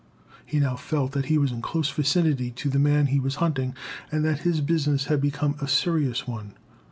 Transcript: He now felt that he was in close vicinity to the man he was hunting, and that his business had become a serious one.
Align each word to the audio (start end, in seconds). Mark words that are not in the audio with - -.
He 0.43 0.59
now 0.59 0.77
felt 0.77 1.11
that 1.11 1.25
he 1.25 1.37
was 1.37 1.51
in 1.51 1.61
close 1.61 1.91
vicinity 1.91 2.49
to 2.49 2.69
the 2.69 2.79
man 2.79 3.05
he 3.05 3.19
was 3.19 3.35
hunting, 3.35 3.75
and 4.11 4.25
that 4.25 4.39
his 4.39 4.59
business 4.59 5.05
had 5.05 5.21
become 5.21 5.55
a 5.61 5.67
serious 5.67 6.27
one. 6.27 6.55